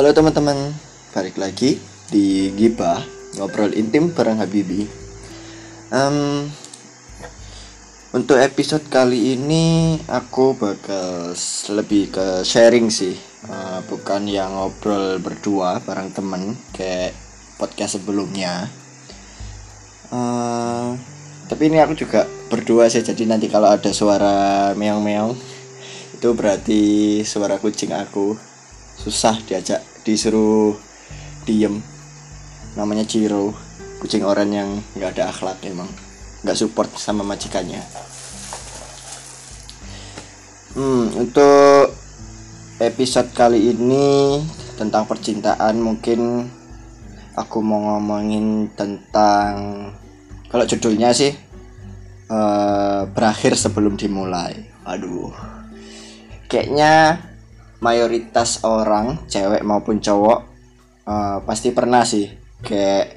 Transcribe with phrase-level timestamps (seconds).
[0.00, 0.72] Halo teman-teman,
[1.12, 1.76] balik lagi
[2.08, 3.04] di Gibah
[3.36, 4.88] ngobrol intim bareng Habibi.
[5.92, 6.48] Um,
[8.16, 11.36] untuk episode kali ini aku bakal
[11.76, 13.12] lebih ke sharing sih,
[13.44, 17.12] uh, bukan yang ngobrol berdua bareng temen kayak
[17.60, 18.72] podcast sebelumnya.
[20.08, 20.96] Uh,
[21.44, 25.36] tapi ini aku juga berdua sih, jadi nanti kalau ada suara meong-meong
[26.16, 26.82] itu berarti
[27.20, 28.48] suara kucing aku
[28.96, 30.76] susah diajak disuruh
[31.44, 31.82] diem.
[32.74, 33.52] Namanya Ciro
[34.00, 35.88] kucing orang yang nggak ada akhlak emang.
[36.40, 37.84] Nggak support sama majikannya.
[40.72, 41.92] Hmm, untuk
[42.80, 44.40] episode kali ini
[44.80, 46.48] tentang percintaan mungkin
[47.36, 49.52] aku mau ngomongin tentang
[50.48, 51.36] kalau judulnya sih
[52.30, 54.70] uh, berakhir sebelum dimulai.
[54.86, 55.30] Aduh.
[56.50, 57.22] Kayaknya
[57.80, 60.38] mayoritas orang cewek maupun cowok
[61.08, 62.28] uh, pasti pernah sih.
[62.60, 63.16] Kayak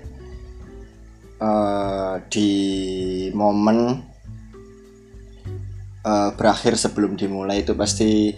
[1.44, 2.52] uh, di
[3.36, 4.00] momen
[6.08, 8.32] uh, berakhir sebelum dimulai itu pasti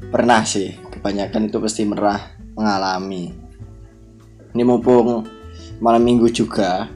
[0.00, 0.76] pernah sih.
[0.90, 2.20] Kebanyakan itu pasti merah
[2.56, 3.32] mengalami.
[4.50, 5.24] Ini mumpung
[5.80, 6.88] malam minggu juga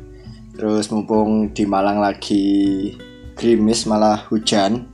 [0.54, 2.92] terus mumpung di Malang lagi
[3.34, 4.86] gerimis malah hujan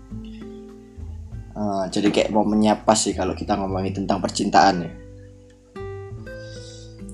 [1.60, 4.92] Uh, jadi kayak mau menyapa sih kalau kita ngomongin tentang percintaan ya.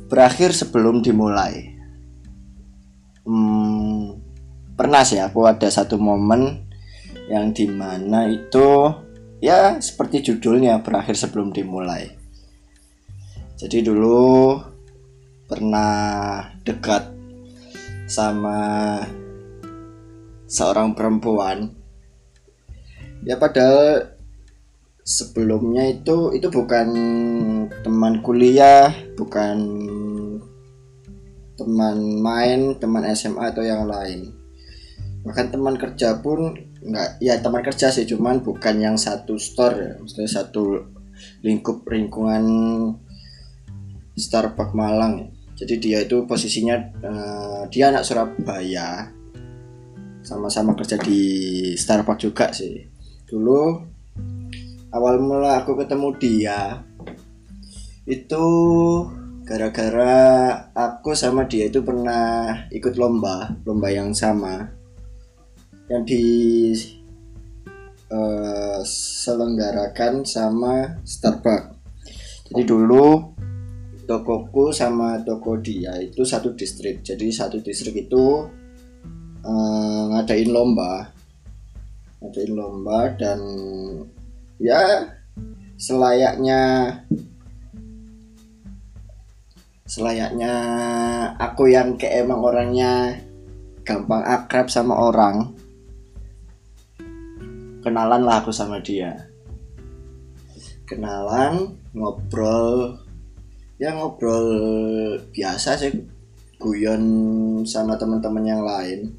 [0.06, 1.74] Berakhir sebelum dimulai.
[3.26, 4.22] Hmm,
[4.78, 6.62] pernah sih aku ada satu momen
[7.26, 8.86] yang di mana itu
[9.42, 12.06] ya seperti judulnya berakhir sebelum dimulai.
[13.58, 14.62] Jadi dulu
[15.50, 17.02] pernah dekat
[18.06, 19.02] sama
[20.46, 21.74] seorang perempuan
[23.26, 24.15] ya padahal
[25.06, 26.88] sebelumnya itu itu bukan
[27.86, 29.56] teman kuliah bukan
[31.54, 34.34] teman main teman SMA atau yang lain.
[35.22, 39.92] Bahkan teman kerja pun nggak ya teman kerja sih cuman bukan yang satu store ya.
[40.02, 40.90] Maksudnya satu
[41.46, 42.44] lingkup lingkungan
[44.18, 49.08] Starbucks Malang jadi dia itu posisinya uh, dia anak Surabaya.
[50.20, 51.22] Sama-sama kerja di
[51.78, 52.84] Starbucks juga sih.
[53.24, 53.94] Dulu
[54.96, 56.60] awal mula aku ketemu dia
[58.08, 58.46] itu
[59.44, 60.16] gara-gara
[60.72, 64.72] aku sama dia itu pernah ikut lomba lomba yang sama.
[65.86, 66.24] Yang di
[68.10, 71.76] uh, selenggarakan sama Starbucks.
[72.50, 73.36] Jadi dulu
[74.06, 77.04] tokoku sama toko dia itu satu distrik.
[77.04, 78.48] Jadi satu distrik itu
[79.44, 81.12] uh, ngadain lomba.
[82.18, 83.38] Ngadain lomba dan
[84.56, 85.10] ya
[85.76, 86.60] selayaknya
[89.86, 90.52] selayaknya
[91.36, 93.20] aku yang kayak emang orangnya
[93.86, 95.56] gampang akrab sama orang
[97.86, 99.30] kenalan lah aku sama dia.
[100.90, 102.98] Kenalan ngobrol
[103.78, 104.50] ya ngobrol
[105.30, 105.94] biasa sih
[106.58, 107.04] guyon
[107.62, 109.14] sama teman-teman yang lain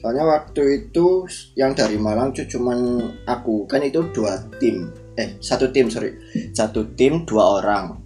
[0.00, 1.24] soalnya waktu itu
[1.56, 2.78] yang dari Malang cuman
[3.24, 3.64] aku.
[3.66, 4.92] Kan itu dua tim.
[5.16, 6.14] Eh satu tim sorry.
[6.52, 7.96] Satu tim dua orang.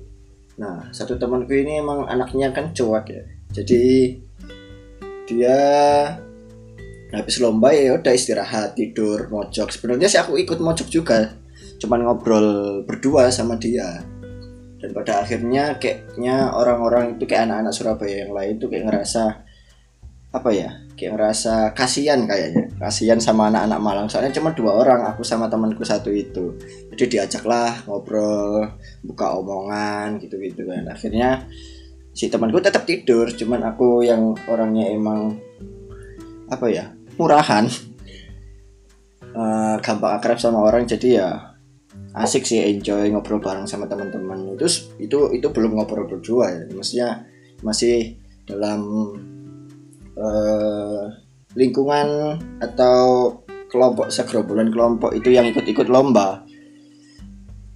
[0.60, 3.22] Nah satu temanku ini emang anaknya kan cuek ya.
[3.50, 4.16] Jadi
[5.26, 5.58] dia
[7.10, 9.74] habis lomba ya udah istirahat tidur mojok.
[9.74, 11.34] Sebenarnya sih aku ikut mojok juga.
[11.82, 14.04] Cuman ngobrol berdua sama dia.
[14.80, 19.44] Dan pada akhirnya kayaknya orang-orang itu kayak anak-anak Surabaya yang lain tuh kayak ngerasa
[20.30, 20.70] apa ya
[21.00, 22.68] kayak ngerasa kasihan kayaknya.
[22.76, 24.06] Kasihan sama anak-anak Malang.
[24.12, 26.60] Soalnya cuma dua orang aku sama temanku satu itu.
[26.92, 28.68] Jadi diajaklah ngobrol
[29.00, 30.84] buka omongan gitu gitu kan.
[30.92, 31.48] Akhirnya
[32.12, 35.40] si temanku tetap tidur cuman aku yang orangnya emang
[36.52, 37.64] apa ya murahan.
[39.32, 41.28] Uh, gampang akrab sama orang jadi ya
[42.12, 44.52] asik sih enjoy ngobrol bareng sama teman-teman.
[44.52, 44.68] Itu
[45.00, 46.62] itu itu belum ngobrol berdua ya.
[46.68, 47.24] Maksudnya
[47.64, 48.80] masih dalam
[50.20, 51.08] uh,
[51.56, 53.34] lingkungan atau
[53.70, 56.44] kelompok segerombolan kelompok itu yang ikut-ikut lomba.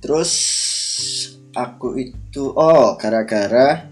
[0.02, 0.32] Terus
[1.56, 3.88] aku itu oh gara-gara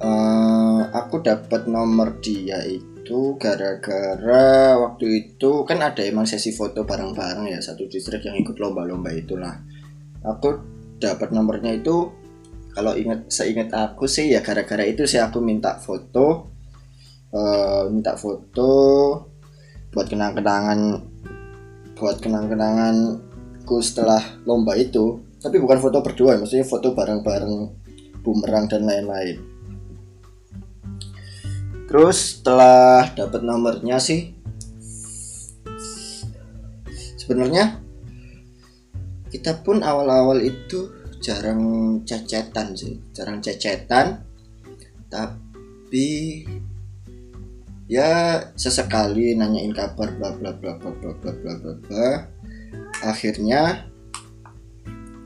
[0.00, 5.06] uh, aku dapat nomor dia itu gara-gara waktu
[5.36, 9.54] itu kan ada emang sesi foto bareng-bareng ya satu distrik yang ikut lomba-lomba itulah.
[10.24, 10.56] Aku
[10.96, 12.08] dapat nomornya itu
[12.74, 16.53] kalau ingat seingat aku sih ya gara-gara itu sih aku minta foto
[17.34, 18.70] uh, minta foto
[19.90, 21.02] buat kenang-kenangan
[21.98, 25.22] buat kenang-kenanganku setelah lomba itu.
[25.42, 27.54] Tapi bukan foto berdua maksudnya foto bareng-bareng
[28.24, 29.36] bumerang dan lain-lain.
[31.84, 34.32] Terus setelah dapat nomornya sih
[37.24, 37.80] sebenarnya
[39.32, 40.92] kita pun awal-awal itu
[41.24, 44.20] jarang cecetan sih jarang cecetan
[45.08, 46.44] tapi
[47.84, 52.08] ya sesekali nanyain kabar bla bla bla bla bla bla bla bla bla.
[53.04, 53.84] Akhirnya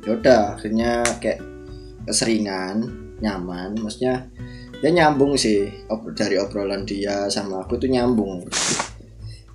[0.02, 1.42] yaudah akhirnya kayak
[2.08, 2.88] keseringan
[3.22, 3.78] nyaman.
[3.78, 4.26] Maksudnya
[4.82, 5.70] ya nyambung sih
[6.14, 8.46] dari obrolan dia sama aku tuh nyambung.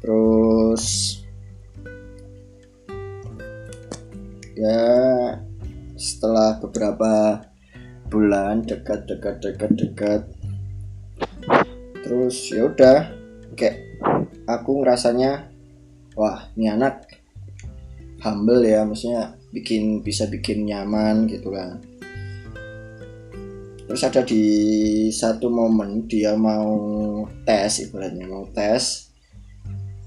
[0.03, 1.19] Terus
[4.53, 4.83] ya
[5.97, 7.41] setelah beberapa
[8.11, 10.21] bulan dekat dekat dekat dekat
[12.03, 13.07] terus ya udah
[13.55, 13.79] kayak
[14.45, 15.47] aku ngerasanya
[16.19, 17.07] wah ini anak
[18.23, 21.79] humble ya maksudnya bikin bisa bikin nyaman gitu kan.
[23.83, 24.43] Terus ada di
[25.13, 26.73] satu momen dia mau
[27.45, 29.13] tes ibaratnya mau tes.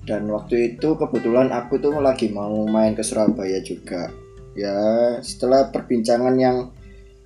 [0.07, 4.11] Dan waktu itu kebetulan aku tuh lagi mau main ke Surabaya juga.
[4.59, 4.75] Ya
[5.23, 6.75] setelah perbincangan yang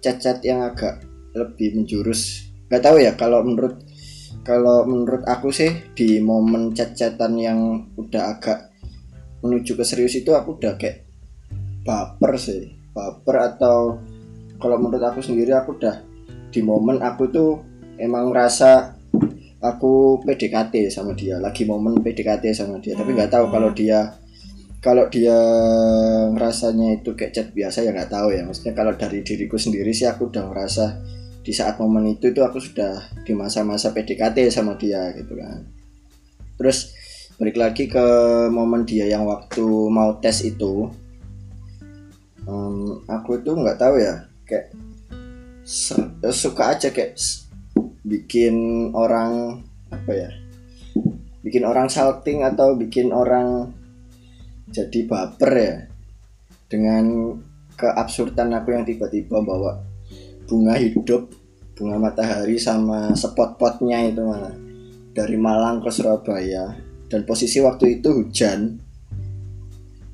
[0.04, 1.00] cacat yang agak
[1.32, 2.50] lebih menjurus.
[2.68, 3.80] Nggak tahu ya kalau menurut
[4.40, 7.58] kalau menurut aku sih di momen chat-chatan yang
[7.96, 8.72] udah agak
[9.44, 11.04] menuju ke serius itu aku udah kayak
[11.84, 12.72] baper sih.
[12.92, 14.00] Baper atau
[14.60, 16.00] kalau menurut aku sendiri aku udah
[16.50, 17.50] di momen aku tuh
[17.96, 18.96] emang ngerasa
[19.60, 22.96] aku PDKT sama dia lagi momen PDKT sama dia.
[22.96, 24.16] Tapi nggak tahu kalau dia
[24.80, 25.36] kalau dia
[26.32, 28.40] ngerasanya itu kayak chat biasa ya nggak tahu ya.
[28.44, 30.84] Maksudnya kalau dari diriku sendiri sih aku udah ngerasa
[31.40, 35.64] di saat momen itu itu aku sudah di masa-masa PDKT sama dia gitu kan.
[36.60, 36.92] Terus
[37.40, 38.06] balik lagi ke
[38.52, 40.92] momen dia yang waktu mau tes itu
[42.44, 44.76] um, aku itu nggak tahu ya kayak
[46.36, 47.16] suka aja kayak
[48.04, 50.30] bikin orang apa ya
[51.40, 53.72] bikin orang salting atau bikin orang
[54.68, 55.76] jadi baper ya
[56.68, 57.34] dengan
[57.80, 59.80] keabsurdan aku yang tiba-tiba bawa
[60.50, 61.30] bunga hidup
[61.78, 64.50] bunga matahari sama spot-potnya itu mana
[65.14, 66.74] dari Malang ke Surabaya.
[67.10, 68.78] Dan posisi waktu itu hujan.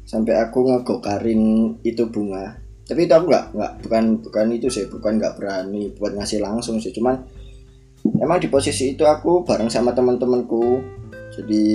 [0.06, 2.56] Sampai aku ngegokarin itu bunga.
[2.86, 4.86] Tapi itu aku nggak nggak bukan bukan itu sih.
[4.88, 6.94] Bukan nggak berani buat ngasih langsung sih.
[6.94, 7.20] Cuman
[8.22, 10.80] emang di posisi itu aku bareng sama teman-temanku.
[11.36, 11.66] Jadi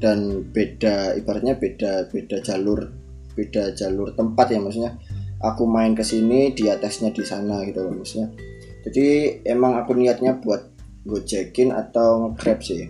[0.00, 2.88] dan beda ibaratnya beda beda jalur
[3.36, 4.96] beda jalur tempat ya maksudnya
[5.40, 8.28] aku main ke sini dia tesnya di sana gitu loh maksudnya.
[8.84, 10.72] Jadi emang aku niatnya buat
[11.04, 12.88] gojekin atau grab sih.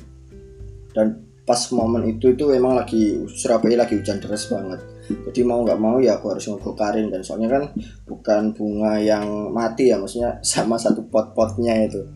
[0.90, 4.82] Dan pas momen itu itu emang lagi Surabaya lagi hujan deras banget.
[5.10, 7.64] Jadi mau nggak mau ya aku harus ngegokarin dan soalnya kan
[8.06, 12.06] bukan bunga yang mati ya maksudnya sama satu pot-potnya itu.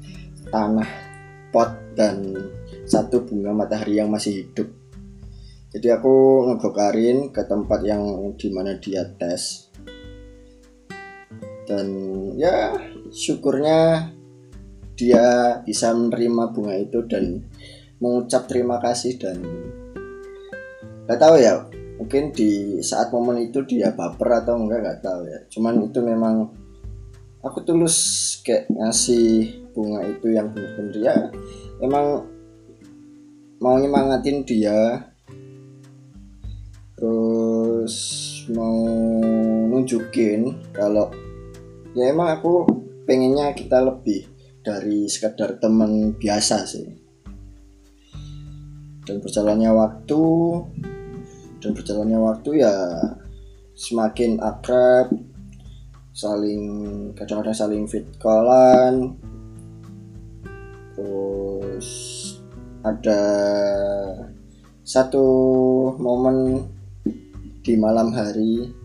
[0.51, 0.87] Tanah
[1.51, 2.35] pot dan
[2.87, 4.71] satu bunga matahari yang masih hidup.
[5.75, 8.03] Jadi aku ngegokarin ke tempat yang
[8.39, 9.64] di mana dia tes
[11.65, 11.87] dan
[12.37, 12.77] ya
[13.11, 14.11] syukurnya
[14.95, 17.43] dia bisa menerima bunga itu dan
[17.99, 19.43] mengucap terima kasih dan
[21.05, 25.39] nggak tahu ya mungkin di saat momen itu dia baper atau enggak nggak tahu ya.
[25.51, 26.51] Cuman itu memang
[27.41, 27.97] aku tulus
[28.43, 31.17] kayak ngasih bunga itu yang bener-bener ya
[31.83, 32.29] emang
[33.63, 35.11] mau nyemangatin dia.
[36.95, 37.97] Terus
[38.55, 38.79] mau
[39.71, 41.11] nunjukin kalau
[41.95, 42.67] ya emang aku
[43.07, 44.27] pengennya kita lebih
[44.67, 46.87] dari sekedar teman biasa sih.
[49.05, 50.25] Dan berjalannya waktu
[51.61, 52.75] dan berjalannya waktu ya
[53.77, 55.13] semakin akrab
[56.15, 56.63] saling
[57.15, 59.15] kadang-kadang saling fit callan.
[60.95, 61.89] Terus
[62.83, 63.23] ada
[64.85, 65.27] satu
[65.97, 66.69] momen
[67.65, 68.84] di malam hari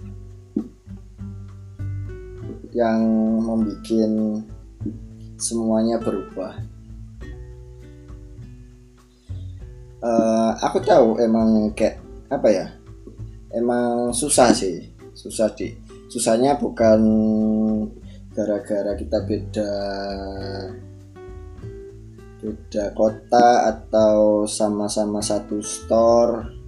[2.79, 3.03] yang
[3.43, 3.83] membuat
[5.35, 6.55] semuanya berubah.
[9.99, 11.99] Uh, aku tahu emang kayak
[12.31, 12.67] apa ya,
[13.51, 15.75] emang susah sih, susah di,
[16.07, 17.03] susahnya bukan
[18.31, 19.73] gara-gara kita beda
[22.39, 26.58] beda kota atau sama-sama satu store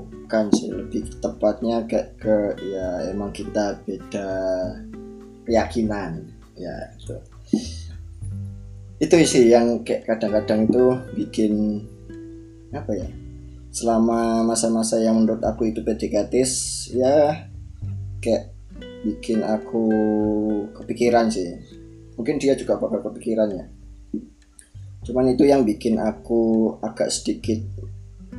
[0.00, 4.30] bukan sih lebih tepatnya kayak ke ya emang kita beda
[5.44, 6.24] keyakinan
[6.56, 7.16] ya itu.
[9.02, 10.84] Itu sih yang kayak kadang-kadang itu
[11.18, 11.52] bikin
[12.72, 13.08] apa ya
[13.72, 16.32] selama masa-masa yang menurut aku itu PDKT
[16.96, 17.48] ya
[18.22, 18.52] kayak
[19.02, 19.84] bikin aku
[20.76, 21.58] kepikiran sih.
[22.14, 23.66] Mungkin dia juga bakal kepikiran ya.
[25.02, 27.58] Cuman itu yang bikin aku agak sedikit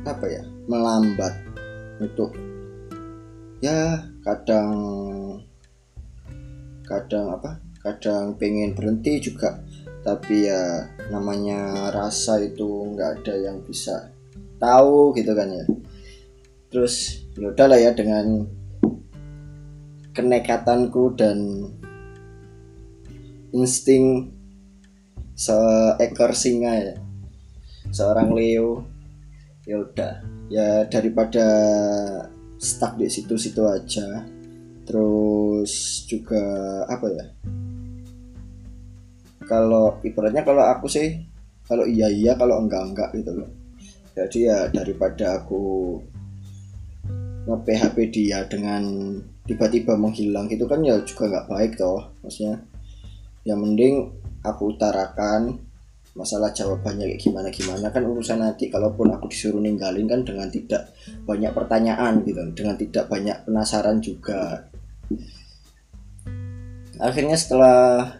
[0.08, 1.43] apa ya melambat
[2.02, 2.34] untuk
[3.62, 4.72] ya kadang
[6.84, 7.60] kadang apa?
[7.80, 9.60] Kadang pengen berhenti juga.
[10.04, 14.12] Tapi ya namanya rasa itu nggak ada yang bisa
[14.60, 15.64] tahu gitu kan ya.
[16.68, 18.44] Terus ya udahlah ya dengan
[20.12, 21.70] kenekatanku dan
[23.56, 24.28] insting
[25.32, 26.94] seekor singa ya.
[27.88, 28.84] Seorang Leo.
[29.64, 31.46] Ya udah ya daripada
[32.60, 34.24] stuck di situ-situ aja.
[34.84, 36.42] Terus juga
[36.88, 37.24] apa ya?
[39.44, 41.20] Kalau ibaratnya kalau aku sih
[41.64, 43.50] kalau iya iya kalau enggak enggak gitu loh.
[44.14, 45.96] Jadi ya daripada aku
[47.44, 48.84] nge PHP dia dengan
[49.44, 52.60] tiba-tiba menghilang gitu kan ya juga nggak baik toh maksudnya.
[53.44, 53.94] Yang mending
[54.44, 55.63] aku utarakan
[56.14, 60.94] masalah jawabannya kayak gimana gimana kan urusan nanti kalaupun aku disuruh ninggalin kan dengan tidak
[61.26, 64.70] banyak pertanyaan gitu dengan tidak banyak penasaran juga.
[67.02, 68.14] Akhirnya setelah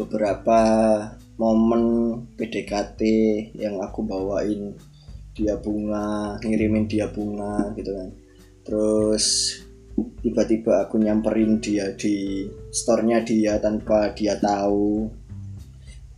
[0.00, 0.60] beberapa
[1.36, 1.84] momen
[2.40, 3.00] PDKT
[3.60, 4.72] yang aku bawain
[5.36, 8.08] dia bunga ngirimin dia bunga gitu kan.
[8.64, 9.26] Terus
[10.24, 15.10] tiba-tiba aku nyamperin dia di store-nya dia tanpa dia tahu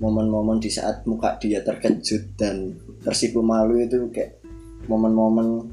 [0.01, 2.73] momen-momen di saat muka dia terkejut dan
[3.05, 4.41] tersipu malu itu kayak
[4.89, 5.69] momen-momen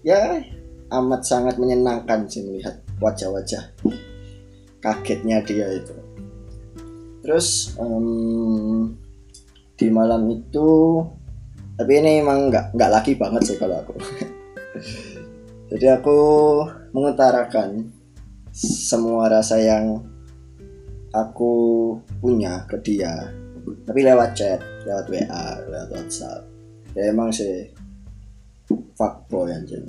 [0.00, 0.40] ya
[0.88, 3.76] amat sangat menyenangkan sih melihat wajah-wajah
[4.80, 5.94] kagetnya dia itu.
[7.20, 8.96] Terus um,
[9.76, 11.04] di malam itu
[11.78, 13.94] tapi ini emang nggak nggak laki banget sih kalau aku.
[15.70, 16.18] Jadi aku
[16.96, 17.92] mengutarakan
[18.56, 20.00] semua rasa yang
[21.12, 21.52] aku
[22.20, 23.32] punya ke dia.
[23.84, 26.42] Tapi lewat chat lewat WA lewat WhatsApp.
[26.96, 27.68] Ya emang sih
[28.96, 29.84] fuckboy anjing.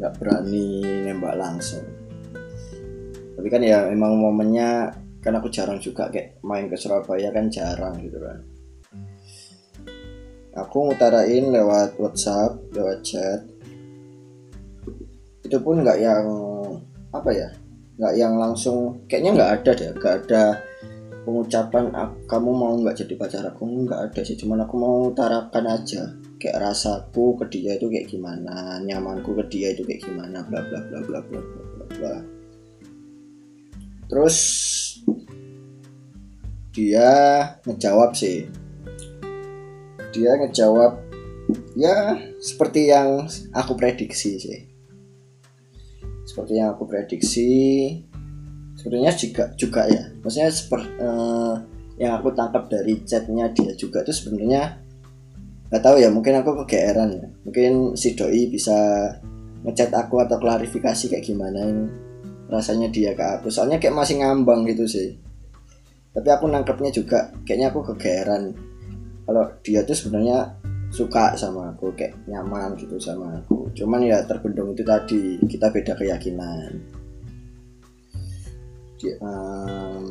[0.00, 1.84] Nggak berani nembak langsung.
[3.34, 4.92] Tapi kan ya emang momennya
[5.24, 8.38] kan aku jarang juga kayak main ke Surabaya kan jarang gitu kan.
[10.54, 13.40] Aku ngutarain lewat WhatsApp lewat chat.
[15.42, 16.24] Itu pun nggak yang
[17.14, 17.48] apa ya
[17.94, 20.42] nggak yang langsung kayaknya nggak ada deh nggak ada
[21.24, 21.88] pengucapan
[22.28, 23.64] kamu mau nggak jadi pacar aku?
[23.88, 26.02] Nggak ada sih cuman aku mau utarakan aja
[26.36, 30.80] kayak rasaku ke dia itu kayak gimana nyamanku ke dia itu kayak gimana bla bla
[30.84, 32.14] bla bla bla bla bla.
[34.10, 34.36] Terus
[36.74, 37.10] dia
[37.64, 38.44] ngejawab sih.
[40.12, 41.00] Dia ngejawab
[41.74, 44.73] ya seperti yang aku prediksi sih
[46.24, 47.52] seperti yang aku prediksi
[48.74, 50.04] sebenarnya juga juga ya.
[50.20, 51.56] Maksudnya seperti uh,
[52.00, 54.82] yang aku tangkap dari chatnya dia juga itu sebenarnya
[55.70, 57.26] nggak tahu ya mungkin aku kegeeran ya.
[57.46, 58.76] Mungkin si doi bisa
[59.64, 61.86] ngechat aku atau klarifikasi kayak gimana ini
[62.48, 63.48] rasanya dia ke aku.
[63.48, 65.16] Soalnya kayak masih ngambang gitu sih.
[66.14, 68.54] Tapi aku nangkepnya juga kayaknya aku kegeeran.
[69.24, 70.52] Kalau dia tuh sebenarnya
[70.94, 73.66] suka sama aku kayak nyaman gitu sama aku.
[73.74, 76.70] Cuman ya terbendung itu tadi kita beda keyakinan.
[78.94, 80.06] Di, um,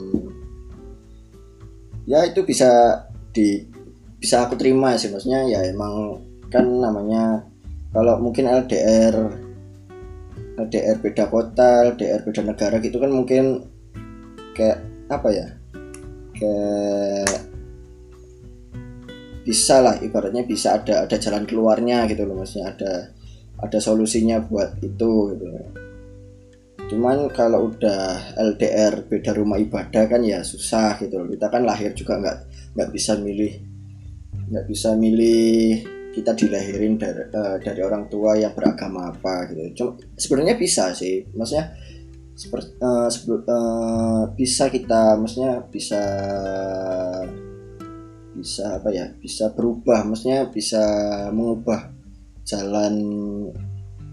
[2.04, 3.00] ya itu bisa
[3.32, 3.64] di
[4.20, 6.20] bisa aku terima sih maksudnya ya emang
[6.52, 7.48] kan namanya
[7.96, 9.16] kalau mungkin LDR
[10.60, 13.68] LDR beda kota LDR beda negara gitu kan mungkin
[14.54, 15.48] kayak apa ya
[16.38, 17.53] kayak
[19.44, 22.94] bisa lah ibaratnya bisa ada ada jalan keluarnya gitu loh maksudnya ada
[23.60, 25.48] ada solusinya buat itu gitu
[26.94, 31.28] cuman kalau udah LDR beda rumah ibadah kan ya susah gitu loh.
[31.32, 32.38] Kita kan lahir juga nggak
[32.78, 33.54] nggak bisa milih
[34.54, 35.82] nggak bisa milih
[36.14, 39.62] kita dilahirin dari, uh, dari orang tua yang beragama apa gitu.
[39.74, 41.74] Cuma sebenarnya bisa sih maksudnya
[42.34, 46.02] seperti uh, uh, bisa kita maksudnya bisa
[48.34, 50.82] bisa apa ya bisa berubah maksudnya bisa
[51.30, 51.94] mengubah
[52.44, 52.96] jalan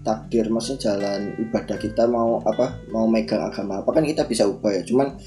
[0.01, 4.73] takdir maksudnya jalan ibadah kita mau apa mau megang agama apa kan kita bisa ubah
[4.73, 4.81] ya.
[4.85, 5.17] Cuman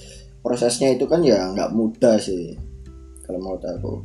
[0.42, 2.58] prosesnya itu kan ya nggak mudah sih
[3.24, 4.04] kalau mau tahu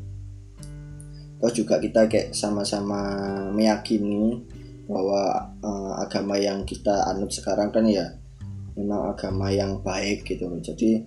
[1.39, 2.99] terus juga kita kayak sama-sama
[3.55, 4.43] meyakini
[4.87, 8.15] bahwa uh, agama yang kita anut sekarang kan ya
[8.75, 11.03] memang agama yang baik gitu jadi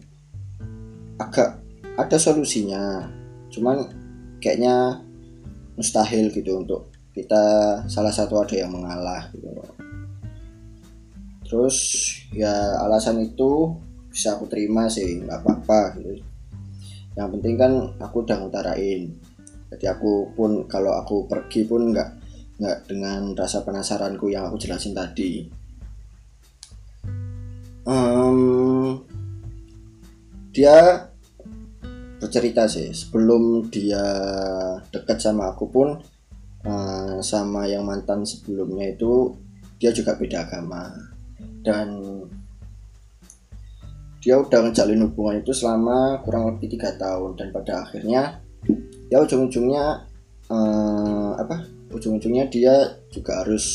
[1.21, 1.61] agak
[1.97, 3.09] ada solusinya
[3.53, 3.85] cuman
[4.41, 5.05] kayaknya
[5.77, 7.43] mustahil gitu untuk kita
[7.87, 9.53] salah satu ada yang mengalah gitu.
[11.45, 11.77] Terus
[12.33, 13.77] ya alasan itu
[14.09, 16.25] bisa aku terima sih nggak apa-apa gitu.
[17.13, 19.13] Yang penting kan aku udah ngutarain.
[19.73, 22.11] Jadi aku pun kalau aku pergi pun nggak
[22.57, 25.45] nggak dengan rasa penasaranku yang aku jelasin tadi.
[27.85, 29.03] Um,
[30.55, 31.11] dia
[32.23, 32.95] bercerita sih.
[32.95, 33.99] Sebelum dia
[34.95, 35.99] dekat sama aku pun
[36.63, 39.35] uh, sama yang mantan sebelumnya itu
[39.83, 40.95] dia juga beda agama.
[41.67, 41.99] Dan
[44.23, 47.35] dia udah ngejalin hubungan itu selama kurang lebih tiga tahun.
[47.35, 48.39] Dan pada akhirnya
[49.11, 50.07] ya ujung-ujungnya
[50.47, 51.67] uh, apa?
[51.91, 53.67] Ujung-ujungnya dia juga harus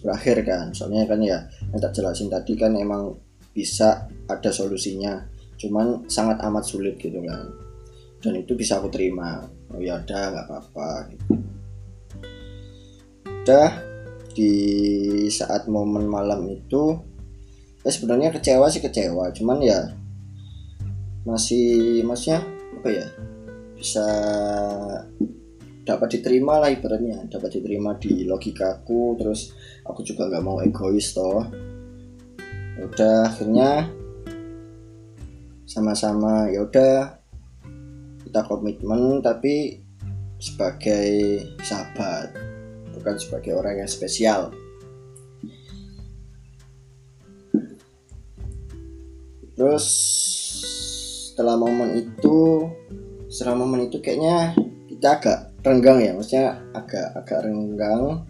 [0.00, 0.72] berakhir kan.
[0.72, 3.12] Soalnya kan ya yang tak jelasin tadi kan emang
[3.52, 5.20] bisa ada solusinya.
[5.60, 7.59] Cuman sangat amat sulit gitu kan
[8.20, 9.48] dan itu bisa aku terima.
[9.72, 11.26] Oh ya udah nggak apa-apa gitu.
[13.24, 13.68] Udah
[14.30, 14.54] di
[15.32, 16.96] saat momen malam itu
[17.80, 19.80] ya sebenarnya kecewa sih kecewa cuman ya
[21.24, 22.44] masih maksudnya
[22.80, 23.06] apa ya
[23.74, 24.06] bisa
[25.84, 31.44] dapat diterima lah ibaratnya dapat diterima di logikaku terus aku juga nggak mau egois toh.
[32.78, 33.70] Ya udah akhirnya
[35.66, 37.19] sama-sama ya udah
[38.30, 39.82] kita komitmen tapi
[40.38, 42.30] sebagai sahabat
[42.94, 44.54] bukan sebagai orang yang spesial.
[49.58, 49.84] Terus
[51.34, 52.70] setelah momen itu,
[53.26, 54.54] setelah momen itu kayaknya
[54.86, 58.22] kita agak renggang ya, maksudnya agak agak renggang,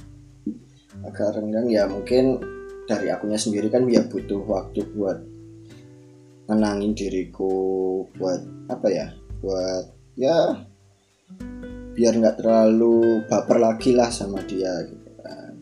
[1.05, 2.41] agak renggang ya mungkin
[2.89, 5.21] dari akunya sendiri kan ya butuh waktu buat
[6.49, 9.85] menangin diriku buat apa ya buat
[10.21, 10.69] ya
[11.97, 15.53] biar nggak terlalu baper lagi lah sama dia gitu kan.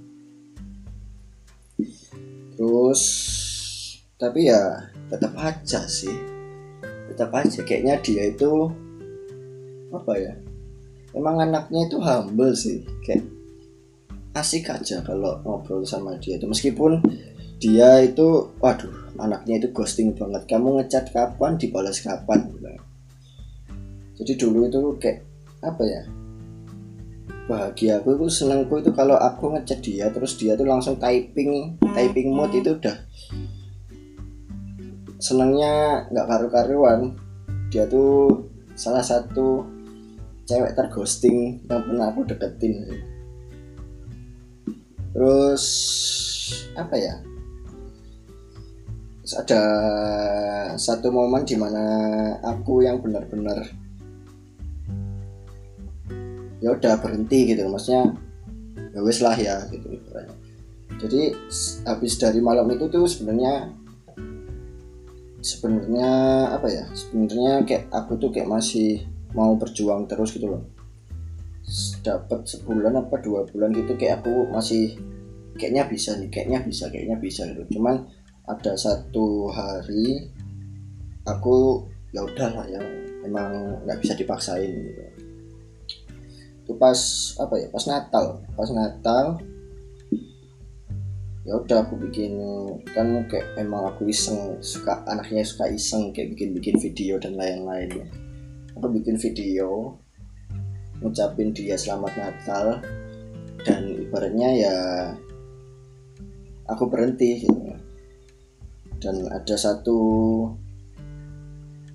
[2.58, 3.02] Terus
[4.18, 6.14] tapi ya tetap aja sih.
[7.10, 8.70] Tetap aja kayaknya dia itu
[9.88, 10.34] apa ya
[11.16, 12.82] emang anaknya itu humble sih.
[13.06, 13.26] Kayak
[14.36, 16.46] asik aja kalau ngobrol sama dia itu.
[16.46, 17.02] Meskipun
[17.58, 20.46] dia itu waduh anaknya itu ghosting banget.
[20.46, 21.58] Kamu ngechat kapan?
[21.58, 22.57] Dibalas kapan
[24.18, 25.22] jadi dulu itu kayak
[25.62, 26.02] apa ya
[27.48, 32.34] bahagia aku itu senengku itu kalau aku ngechat dia terus dia tuh langsung typing typing
[32.34, 32.96] mode itu udah
[35.18, 37.18] senengnya nggak karu-karuan.
[37.68, 39.66] Dia tuh salah satu
[40.48, 42.74] cewek terghosting yang pernah aku deketin.
[45.12, 45.64] Terus
[46.78, 47.20] apa ya
[49.20, 49.62] terus ada
[50.80, 51.84] satu momen di mana
[52.40, 53.60] aku yang benar-benar
[56.62, 57.66] ya udah berhenti gitu.
[57.66, 58.14] Maksudnya
[58.94, 59.98] ya wes lah ya gitu
[60.98, 61.30] jadi
[61.86, 63.70] habis dari malam itu tuh sebenarnya
[65.38, 66.10] sebenarnya
[66.50, 70.66] apa ya sebenarnya kayak aku tuh kayak masih mau berjuang terus gitu loh.
[72.02, 74.98] Dapat sebulan apa dua bulan gitu kayak aku masih
[75.54, 77.78] kayaknya bisa nih kayaknya bisa kayaknya bisa gitu.
[77.78, 78.02] Cuman
[78.50, 80.34] ada satu hari
[81.30, 82.86] aku ya udahlah yang
[83.22, 85.17] emang nggak bisa dipaksain gitu
[86.68, 87.00] itu pas
[87.40, 88.44] apa ya pas Natal.
[88.52, 89.40] Pas Natal
[91.48, 92.36] ya udah aku bikin
[92.92, 97.88] kan kayak emang aku iseng suka anaknya suka iseng kayak bikin bikin video dan lain-lain.
[97.88, 98.06] Ya
[98.76, 99.96] aku bikin video
[101.00, 102.84] ngucapin dia selamat Natal
[103.64, 104.76] dan ibaratnya ya
[106.68, 107.72] aku berhenti gitu.
[109.00, 110.00] Dan ada satu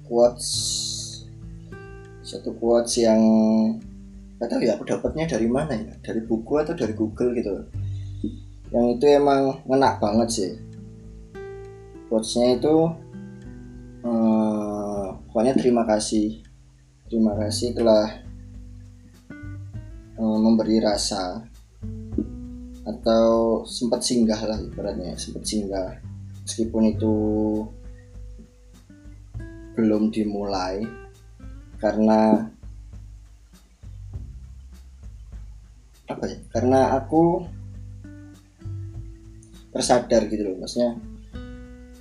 [0.09, 0.49] quotes
[2.25, 3.21] satu quotes yang
[4.43, 5.95] nggak tahu ya aku dapatnya dari mana ya?
[6.03, 7.63] Dari buku atau dari Google gitu?
[8.75, 10.51] Yang itu emang ngenak banget sih.
[12.11, 12.75] Quotesnya itu
[14.03, 16.43] eh, pokoknya terima kasih.
[17.07, 18.19] Terima kasih telah
[20.19, 21.39] eh, memberi rasa.
[22.83, 26.03] Atau sempat singgah lah ibaratnya sempat singgah.
[26.43, 27.15] Meskipun itu
[29.79, 30.83] belum dimulai.
[31.79, 32.51] Karena
[36.13, 36.37] apa ya?
[36.53, 37.43] Karena aku
[39.73, 40.93] tersadar gitu loh maksudnya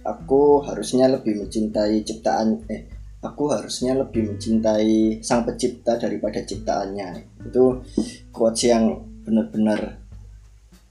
[0.04, 2.84] aku harusnya lebih mencintai ciptaan eh
[3.24, 7.40] aku harusnya lebih mencintai sang pencipta daripada ciptaannya.
[7.48, 7.80] Itu
[8.28, 10.02] quotes yang benar-benar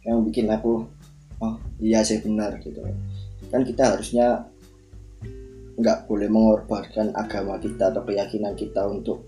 [0.01, 0.87] yang bikin aku
[1.41, 2.81] oh iya sih benar gitu
[3.51, 4.47] kan kita harusnya
[5.81, 9.25] nggak boleh mengorbankan agama kita atau keyakinan kita untuk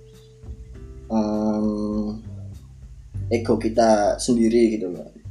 [1.10, 1.93] um,
[3.34, 5.24] ego kita sendiri gitu loh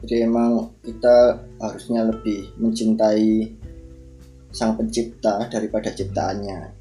[0.00, 3.52] jadi emang kita harusnya lebih mencintai
[4.48, 6.72] sang pencipta daripada ciptaannya.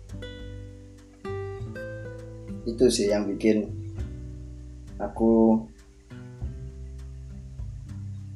[2.63, 3.68] Itu sih yang bikin
[5.04, 5.60] aku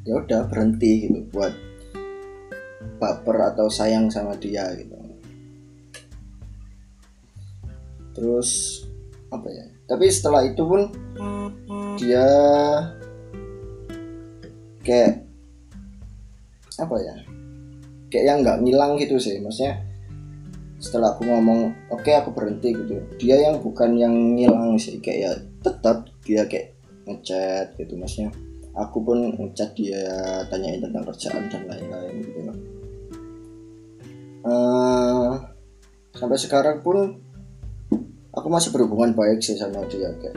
[0.03, 1.55] ya udah berhenti gitu buat
[2.99, 4.99] baper atau sayang sama dia gitu.
[8.13, 8.83] Terus
[9.31, 10.81] apa ya tapi setelah itu pun
[11.99, 12.27] dia
[14.83, 15.23] kayak
[16.79, 17.15] apa ya?
[18.09, 19.81] Kayak yang nggak ngilang gitu sih maksudnya
[20.83, 22.99] setelah aku ngomong oke okay, aku berhenti gitu.
[23.19, 25.31] Dia yang bukan yang ngilang sih kayak ya
[25.63, 28.31] tetap dia kayak ngechat gitu maksudnya
[28.73, 30.03] aku pun ngechat dia
[30.49, 32.39] tanyain tentang kerjaan dan lain-lain gitu.
[34.43, 35.39] Uh,
[36.11, 37.23] sampai sekarang pun
[38.33, 40.35] aku masih berhubungan baik sih sama dia kayak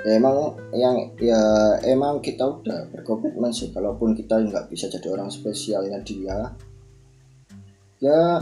[0.00, 1.40] ya emang yang ya
[1.84, 6.56] emang kita udah berkomitmen sih kalaupun kita nggak bisa jadi orang spesialnya dia
[8.00, 8.40] ya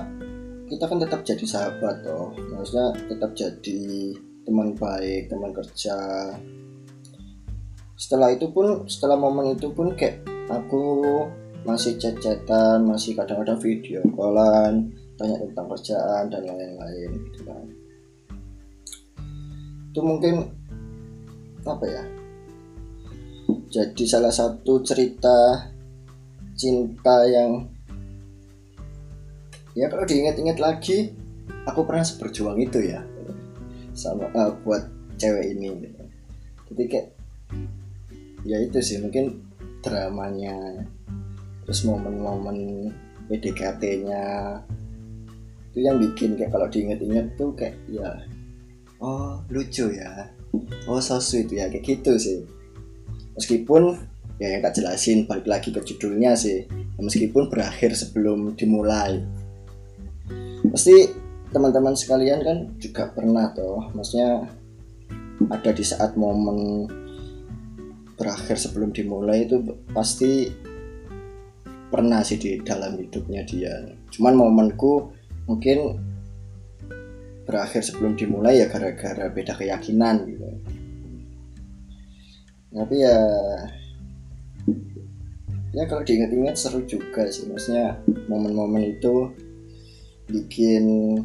[0.68, 2.30] kita kan tetap jadi sahabat toh.
[2.52, 4.12] Maksudnya tetap jadi
[4.44, 5.96] teman baik teman kerja.
[7.98, 11.04] Setelah itu pun setelah momen itu pun kayak aku
[11.66, 17.66] masih chat-chatan masih kadang-kadang video callan tanya tentang kerjaan dan lain-lain gitu kan
[19.98, 20.46] itu mungkin
[21.66, 22.06] apa ya
[23.66, 25.66] jadi salah satu cerita
[26.54, 27.66] cinta yang
[29.74, 31.18] ya kalau diingat-ingat lagi
[31.66, 33.02] aku pernah seberjuang itu ya
[33.90, 34.86] sama uh, buat
[35.18, 36.02] cewek ini gitu.
[36.70, 37.08] jadi kayak
[38.46, 39.50] ya itu sih mungkin
[39.82, 40.86] dramanya
[41.66, 42.86] terus momen-momen
[43.26, 44.22] PDKT-nya
[45.74, 48.14] itu yang bikin kayak kalau diingat-ingat tuh kayak ya
[48.98, 50.30] oh lucu ya.
[50.86, 52.38] Oh so sweet ya kayak gitu sih.
[53.38, 53.94] Meskipun
[54.38, 56.66] ya yang tak jelasin balik lagi ke judulnya sih.
[56.98, 59.22] Meskipun berakhir sebelum dimulai.
[60.68, 61.06] Pasti
[61.48, 64.44] teman-teman sekalian kan juga pernah toh maksudnya
[65.48, 66.84] ada di saat momen
[68.18, 69.62] berakhir sebelum dimulai itu
[69.94, 70.50] pasti
[71.88, 73.72] pernah sih di dalam hidupnya dia.
[74.12, 75.08] Cuman momenku
[75.48, 75.96] mungkin
[77.48, 80.44] berakhir sebelum dimulai ya gara-gara beda keyakinan gitu.
[82.68, 83.16] Tapi ya
[85.72, 87.48] ya kalau diingat-ingat seru juga sih.
[87.48, 87.96] Maksudnya
[88.28, 89.32] momen-momen itu
[90.28, 91.16] bikin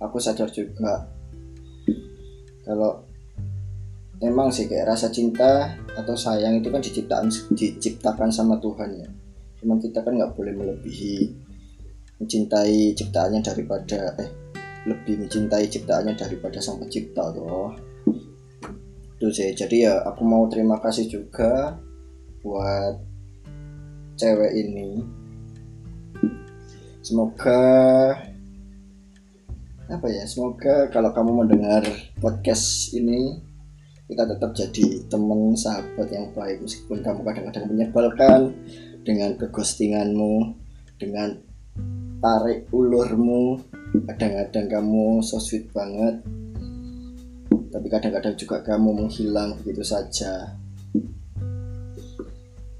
[0.00, 1.12] aku sadar juga
[2.64, 3.04] kalau
[4.24, 9.08] emang sih kayak rasa cinta atau sayang itu kan diciptakan diciptakan sama Tuhan ya.
[9.60, 11.44] Cuman kita kan nggak boleh melebihi
[12.16, 14.45] mencintai ciptaannya daripada eh
[14.86, 17.74] lebih mencintai ciptaannya daripada sang pencipta loh
[19.16, 19.50] itu sih.
[19.56, 21.80] Jadi ya aku mau terima kasih juga
[22.44, 23.00] buat
[24.20, 25.00] cewek ini.
[27.00, 27.60] Semoga
[29.86, 31.86] apa ya semoga kalau kamu mendengar
[32.18, 33.38] podcast ini
[34.06, 36.62] kita tetap jadi teman sahabat yang baik.
[36.62, 38.40] Meskipun kamu kadang-kadang menyebalkan
[39.02, 40.54] dengan kegostinganmu
[40.98, 41.40] dengan
[42.20, 43.60] tarik ulurmu.
[44.06, 46.20] Kadang-kadang kamu so sweet banget
[47.76, 50.56] tapi kadang-kadang juga kamu menghilang begitu saja.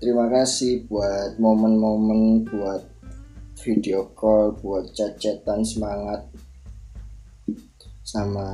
[0.01, 2.81] Terima kasih buat momen-momen buat
[3.61, 6.25] video call buat chat-chatan semangat
[8.01, 8.49] sama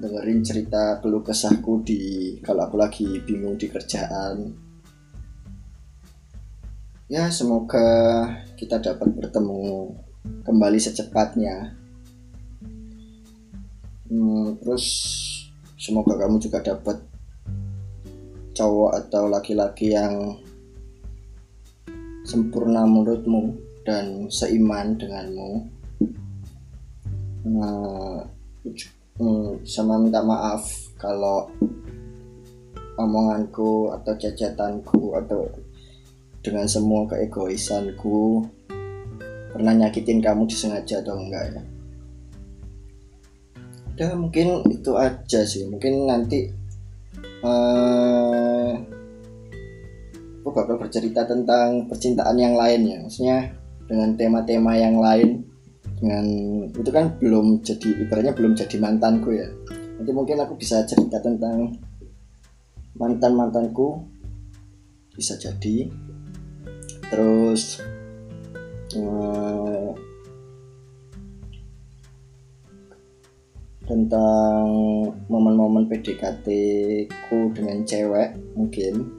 [0.00, 4.63] dengerin cerita keluh kesahku di kalau aku lagi bingung di kerjaan
[7.08, 7.86] ya semoga
[8.56, 9.92] kita dapat bertemu
[10.44, 11.76] kembali secepatnya.
[14.08, 14.84] Hmm, terus
[15.76, 17.00] semoga kamu juga dapat
[18.54, 20.38] cowok atau laki-laki yang
[22.24, 23.52] sempurna menurutmu
[23.84, 25.52] dan seiman denganmu.
[27.44, 28.24] Nah,
[29.20, 30.64] hmm, sama minta maaf
[30.96, 31.52] kalau
[32.96, 35.50] omonganku atau cacatanku atau
[36.44, 38.44] dengan semua keegoisanku
[39.56, 41.62] pernah nyakitin kamu disengaja atau enggak ya?
[43.96, 45.64] Udah mungkin itu aja sih.
[45.64, 46.52] Mungkin nanti
[47.40, 48.76] uh,
[50.44, 52.98] aku bakal bercerita tentang percintaan yang lain ya.
[53.00, 53.38] Maksudnya
[53.88, 55.48] dengan tema-tema yang lain
[55.96, 56.26] dengan
[56.68, 59.48] itu kan belum jadi ibaratnya belum jadi mantanku ya.
[59.96, 61.72] Nanti mungkin aku bisa cerita tentang
[62.98, 64.02] mantan mantanku
[65.14, 65.86] bisa jadi
[67.14, 67.78] terus
[68.98, 69.94] uh,
[73.86, 74.66] tentang
[75.30, 76.46] momen-momen PDKT
[77.30, 79.14] ku dengan cewek mungkin.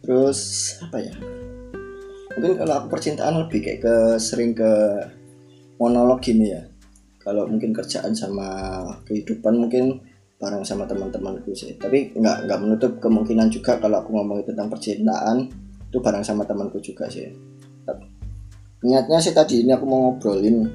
[0.00, 0.40] Terus
[0.80, 1.14] apa ya?
[2.40, 4.72] Mungkin kalau aku percintaan lebih kayak ke sering ke
[5.76, 6.64] monolog ini ya.
[7.20, 8.48] Kalau mungkin kerjaan sama
[9.04, 10.00] kehidupan mungkin
[10.42, 11.78] bareng sama teman-temanku sih.
[11.78, 15.46] Tapi nggak nggak menutup kemungkinan juga kalau aku ngomong tentang percintaan
[15.86, 17.30] itu bareng sama temanku juga sih.
[18.82, 20.66] Niatnya sih tadi ini aku mau ngobrolin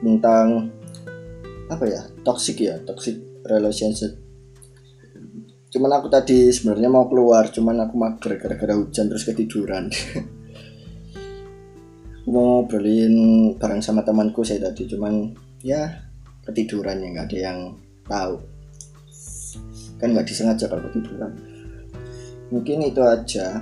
[0.00, 0.72] tentang
[1.68, 4.16] apa ya toxic ya toxic relationship.
[5.68, 9.92] Cuman aku tadi sebenarnya mau keluar cuman aku mager gara-gara hujan terus ketiduran.
[12.26, 13.14] Mau ngobrolin
[13.54, 15.30] bareng sama temanku saya tadi cuman
[15.62, 15.86] ya
[16.42, 17.58] ketiduran ya nggak ada yang
[18.02, 18.55] tahu
[19.96, 21.32] kan nggak disengaja kalau ketiduran.
[22.52, 23.60] Mungkin itu aja.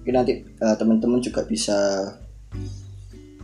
[0.00, 1.78] Mungkin nanti uh, teman-teman juga bisa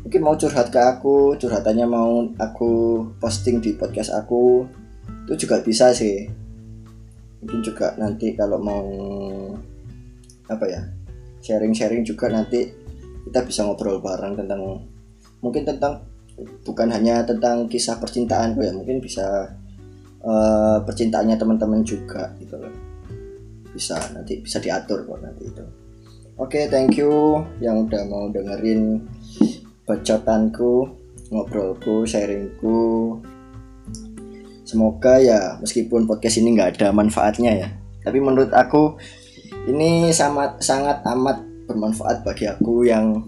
[0.07, 4.63] mungkin mau curhat ke aku curhatannya mau aku posting di podcast aku
[5.27, 6.27] itu juga bisa sih.
[7.43, 8.87] Mungkin juga nanti kalau mau
[10.47, 10.83] apa ya
[11.43, 12.71] sharing-sharing juga nanti
[13.27, 14.87] kita bisa ngobrol bareng tentang
[15.43, 16.07] mungkin tentang
[16.63, 19.51] bukan hanya tentang kisah percintaan ya mungkin bisa
[20.27, 22.75] uh, percintaannya teman-teman juga gitu loh.
[23.71, 25.65] Bisa nanti bisa diatur kok nanti itu.
[26.37, 29.07] Oke okay, thank you yang udah mau dengerin
[29.87, 30.91] bacotanku
[31.31, 33.17] ngobrolku sharingku.
[34.67, 37.69] Semoga ya meskipun podcast ini nggak ada manfaatnya ya
[38.07, 38.95] tapi menurut aku
[39.67, 43.19] ini sangat sangat amat bermanfaat bagi aku yang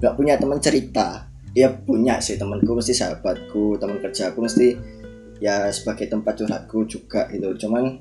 [0.00, 1.28] nggak punya teman cerita.
[1.52, 4.76] Ya punya sih temanku mesti sahabatku teman kerja aku mesti
[5.42, 7.66] ya sebagai tempat curhatku juga gitu.
[7.66, 8.00] Cuman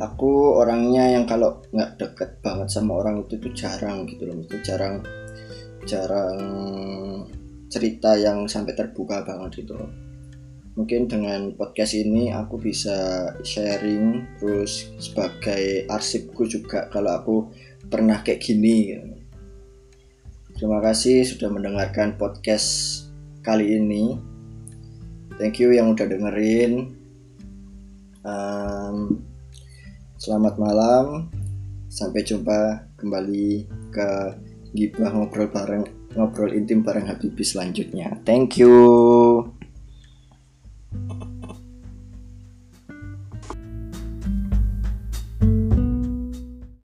[0.00, 4.36] aku orangnya yang kalau nggak deket banget sama orang itu tuh jarang gitu loh.
[4.40, 5.04] Itu jarang
[5.84, 6.38] jarang
[7.72, 9.90] cerita yang sampai terbuka banget gitu loh.
[10.72, 17.36] Mungkin dengan podcast ini aku bisa sharing terus sebagai arsipku juga kalau aku
[17.92, 18.96] pernah kayak gini
[20.56, 23.04] terima kasih sudah mendengarkan podcast
[23.44, 24.16] kali ini
[25.42, 26.94] thank you yang udah dengerin.
[28.22, 29.26] Um,
[30.14, 31.34] selamat malam.
[31.90, 34.38] Sampai jumpa kembali ke
[34.70, 38.22] gibah ngobrol bareng ngobrol intim bareng Habibie selanjutnya.
[38.22, 38.70] Thank you